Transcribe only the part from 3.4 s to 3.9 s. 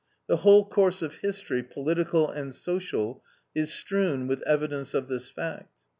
is